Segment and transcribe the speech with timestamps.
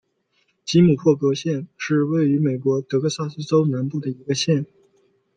[0.65, 4.65] 吉姆霍格县是位于美国德克萨斯州南部的一个县。